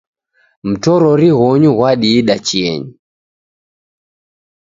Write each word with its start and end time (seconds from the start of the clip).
Mtorori 0.69 1.29
ghonyu 1.37 1.69
ghwadiida 1.75 2.35
chienyi. 2.47 2.91